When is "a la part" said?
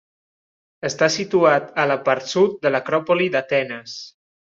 1.83-2.31